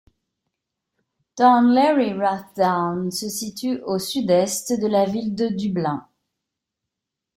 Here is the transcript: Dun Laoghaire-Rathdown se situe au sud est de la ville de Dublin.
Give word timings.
Dun 1.37 1.75
Laoghaire-Rathdown 1.75 3.11
se 3.11 3.29
situe 3.29 3.81
au 3.85 3.99
sud 3.99 4.31
est 4.31 4.79
de 4.81 4.87
la 4.87 5.05
ville 5.05 5.35
de 5.35 5.49
Dublin. 5.49 6.07